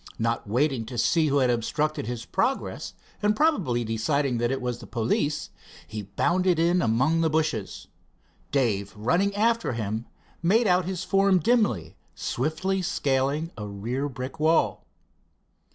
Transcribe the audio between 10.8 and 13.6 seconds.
his form dimly, swiftly scaling